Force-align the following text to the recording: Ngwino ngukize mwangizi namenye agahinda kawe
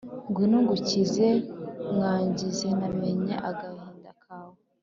Ngwino 0.29 0.57
ngukize 0.63 1.27
mwangizi 1.93 2.67
namenye 2.79 3.33
agahinda 3.49 4.11
kawe 4.23 4.57